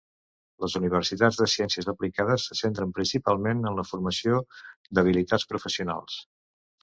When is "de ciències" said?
1.41-1.89